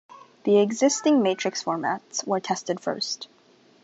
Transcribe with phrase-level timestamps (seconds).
[0.45, 3.27] The existing matrix formats were tested first.